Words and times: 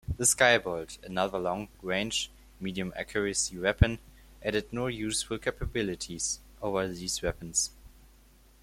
The 0.17 0.23
Skybolt, 0.23 0.97
another 1.03 1.37
long-range 1.37 2.31
medium-accuracy 2.59 3.55
weapon, 3.59 3.99
added 4.43 4.73
no 4.73 4.87
useful 4.87 5.37
capabilities 5.37 6.39
over 6.59 6.87
these 6.87 7.21
weapons. 7.21 7.69